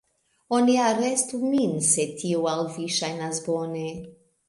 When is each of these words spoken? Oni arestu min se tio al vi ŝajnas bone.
Oni 0.59 0.77
arestu 0.85 1.43
min 1.51 1.77
se 1.91 2.07
tio 2.25 2.43
al 2.57 2.67
vi 2.79 2.91
ŝajnas 2.99 3.47
bone. 3.51 3.87